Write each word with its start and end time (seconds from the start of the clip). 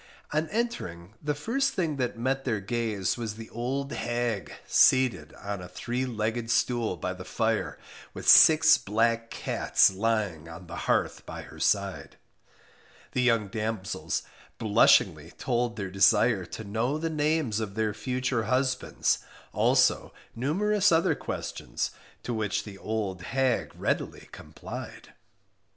On 0.33 0.49
entering, 0.49 1.13
the 1.21 1.35
first 1.35 1.73
thing 1.75 1.97
that 1.97 2.17
met 2.17 2.43
their 2.43 2.59
gaze 2.59 3.17
was 3.17 3.35
the 3.35 3.51
old 3.51 3.93
hag, 3.93 4.51
seated 4.65 5.31
on 5.35 5.61
a 5.61 5.67
three 5.69 6.07
legged 6.07 6.49
stool 6.49 6.97
by 6.97 7.13
the 7.13 7.23
fire, 7.23 7.77
with 8.11 8.27
six 8.27 8.79
black 8.79 9.29
cats 9.29 9.91
lying 9.93 10.49
on 10.49 10.65
the 10.65 10.75
hearth 10.89 11.23
by 11.27 11.43
her 11.43 11.59
side. 11.59 12.17
The 13.11 13.21
young 13.21 13.47
damsels 13.49 14.23
blushingly 14.57 15.33
told 15.37 15.75
their 15.75 15.91
desire 15.91 16.45
to 16.45 16.63
know 16.63 16.97
the 16.97 17.11
names 17.11 17.59
of 17.59 17.75
their 17.75 17.93
future 17.93 18.45
husbands, 18.45 19.19
also 19.53 20.13
numerous 20.35 20.91
other 20.91 21.13
questions, 21.13 21.91
to 22.23 22.33
which 22.33 22.63
the 22.63 22.79
old 22.79 23.21
hag 23.21 23.71
readily 23.75 24.29
complied. 24.31 25.13